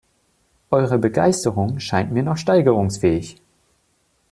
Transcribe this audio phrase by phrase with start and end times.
[0.71, 3.37] Eure Begeisterung scheint mir noch steigerungsfähig.